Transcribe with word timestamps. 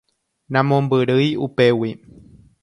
Namombyrýi 0.55 1.29
upégui. 1.49 1.93